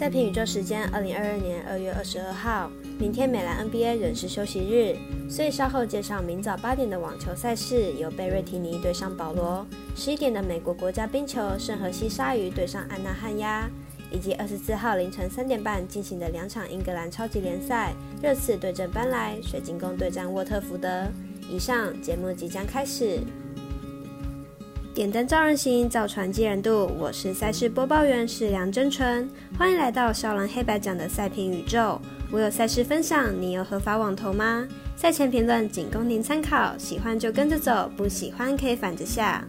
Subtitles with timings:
[0.00, 2.70] 赛评宇宙时间：二零二二年二月二十二号。
[2.98, 4.96] 明天美兰 NBA 仍是休息日，
[5.28, 9.62] 所以稍后介绍明早八点的网球赛事，由贝瑞提尼对上保罗；
[9.94, 13.68] 十一点的美国国家冰球圣荷西鲨鱼对上安娜汉亚，
[14.10, 17.92] 以及二十四号凌晨三点半进行的两场英格兰超级联赛，
[18.22, 21.08] 热刺对阵班莱，水晶宫对战沃特福德。
[21.50, 23.20] 以上节目即将开始。
[24.92, 26.90] 点灯照人行，造船济人度。
[26.98, 32.00] 我是赛事播报员是梁真纯，欢迎来到少狼黑白奖的赛评宇宙。
[32.32, 34.66] 我有赛事分享，你有合法网投吗？
[34.96, 39.46] 赛前评论仅供您参考，喜欢就跟着走，不喜欢可以反着下。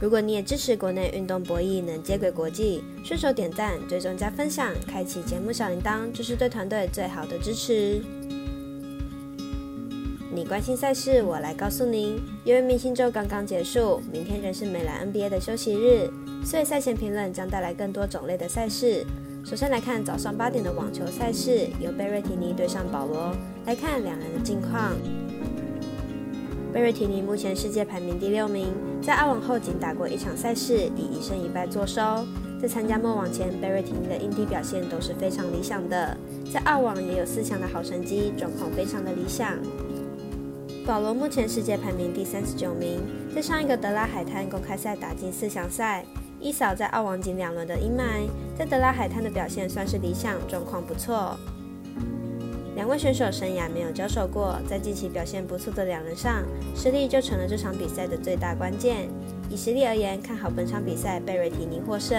[0.00, 8.02] 如果你也支持国内运动博弈能接轨国际，顺手点赞、追踪加分享，开启节目小铃铛，就是对团队最好的支持。
[10.30, 12.20] 你关心赛事，我来告诉您。
[12.44, 16.10] 因为明星周刚刚结束，明天仍是美兰 NBA 的休息日，
[16.44, 19.06] 所以赛前评论将带来更多种类的赛事。
[19.42, 23.34] 首先来看早上八点的网球赛事，由贝瑞提尼对上保罗。
[23.64, 24.94] 来看两人的近况。
[26.74, 28.66] 贝瑞提尼目前世界排名第六名，
[29.00, 32.02] 在澳网后仅打过一场赛事，以一胜一败作收。
[32.60, 36.14] 在参加末网前，贝瑞提尼的硬地表现都是非常理想的，
[36.52, 39.56] 在澳网也有四强的好成绩，状况非常的理想。
[40.88, 42.98] 保罗目前世界排名第三十九名，
[43.34, 46.02] 在上一个德拉海滩公开赛打进四强赛，
[46.40, 51.36] 一扫在澳网仅两轮的阴霾，在德拉海滩的表现算是理想，状况不错。
[52.74, 56.42] 两位选手生涯没有交手过，在近期表现不错的两人上，
[56.74, 59.10] 实力就成了这场比赛的最大关键。
[59.50, 62.18] 以实力而言，看好本场比赛贝瑞提尼获胜。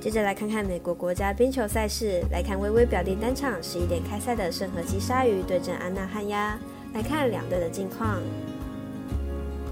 [0.00, 6.56] 接着来看看美国国家冰球赛事，来看微微表弟单场十一点开赛的圣何西鲨鱼对阵安娜汉亚。
[6.94, 8.20] 来看两队的近况。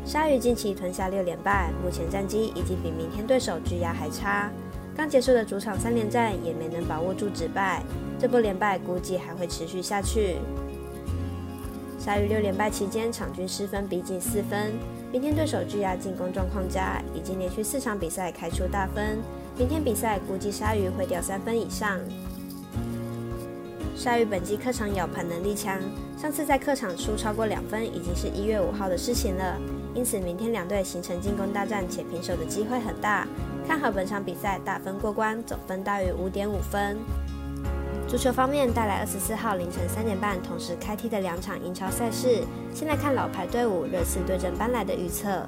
[0.04, 4.50] 鲨鱼近期吞下六连败，目前战绩已经比明天对手巨鸭还差。
[4.96, 7.82] 刚结束的主场三连战也没能把握住止败，
[8.18, 10.36] 这波连败估计还会持续下去。
[11.98, 14.72] 鲨鱼六连败期间，场均失分逼近四分。
[15.12, 19.18] 明天对手巨鸭进攻状况佳，已经连续四场比赛开出大分。
[19.58, 21.98] 明天比赛估计鲨鱼会掉三分以上。
[23.96, 25.80] 鲨鱼本季客场咬盘能力强，
[26.18, 29.56] 上次在客场输超过两分已经是一月五号的事情了，
[29.94, 33.26] 因此明天两队形成进攻大战且平手的机会很大。
[33.66, 36.98] 看好本场比赛大分过关，总分大于五点五分。
[38.06, 45.44] 足球方面带来二十四号凌晨三点半同时开踢的两场英超赛事，先来看老牌队伍热刺对阵班莱的预测。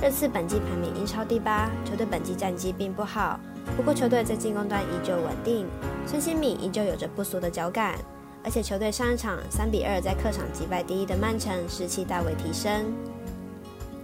[0.00, 3.38] 热刺本季排名英超第八，球队本季战绩并不好，
[3.76, 5.66] 不过球队在进攻端依旧稳定，
[6.06, 7.98] 孙兴敏依旧有着不俗的脚感，
[8.44, 12.94] 而且球队上一场三比二在客场击败第一的曼城，士气大为提升。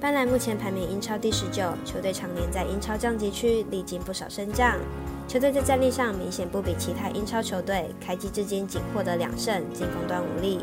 [0.00, 4.76] 班莱目前排名英超第十九，球队常年在英超降级区历经不少升降，
[5.28, 10.58] 球队在战力上明显不比其他英超球队，开机至今仅获得两胜，进攻端无力。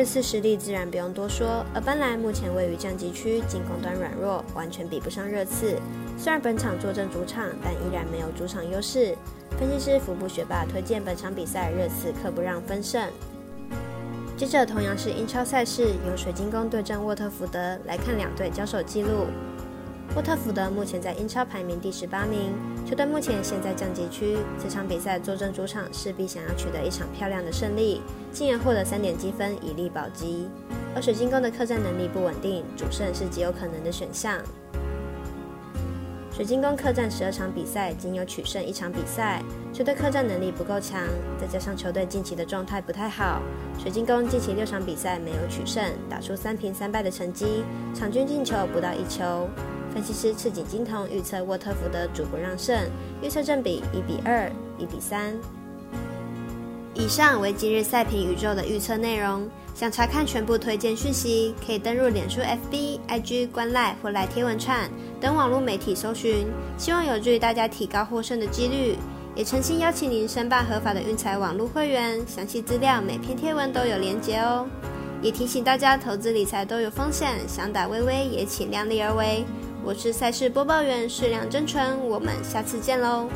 [0.00, 5.78] 热刺实力自然不用多说，而班莱目前位于降级区，进攻端软弱，完全比不上热刺。
[6.16, 9.14] 虽然本场坐镇主场，但依然没有主场优势。
[9.58, 13.06] 分析师福布学霸推荐本场比赛热刺客不让分胜。
[14.38, 19.26] 接着同样是英超赛事，由水晶宫对阵沃特福德，来看两队交手记录。
[20.16, 22.52] 沃特福德目前在英超排名第十八名，
[22.84, 24.38] 球队目前现在降级区。
[24.60, 30.48] 这场比赛坐镇主场，势必想要取得一场漂亮的胜利，进而获得三点积分以力保级。
[30.96, 34.36] 而水晶宫的客战能力不稳定，主胜是极有可能的选项。
[36.32, 39.40] 水晶宫客战十二场比赛，仅有取胜一场比赛，
[39.72, 41.00] 球队客战能力不够强，
[41.40, 43.40] 再加上球队近期的状态不太好，
[43.78, 47.62] 水晶宫近期六场比赛没有取胜，打出三平三败的成绩，
[47.94, 49.48] 场均进球不到一球。
[49.92, 52.78] 分析师赤井金童预测沃特福德主不让胜，
[53.22, 55.34] 预测正比一比二、一比三。
[56.94, 59.48] 以上为今日赛评宇宙的预测内容。
[59.72, 66.46] 想查看全部推荐讯息，可以登入脸书、FB、IG、观赖或来贴文串等网络媒体搜寻。
[66.76, 68.96] 希望有助于大家提高获胜的几率。
[69.34, 74.66] 也诚心邀请您申办合法的运财网络会员，详细资料每篇贴文都有连结哦。
[75.22, 79.44] 也提醒大家，投资理财都有风险，想打微微也请量力而为。
[79.82, 83.28] 我是赛事播报员，适量真纯，我们下次见喽。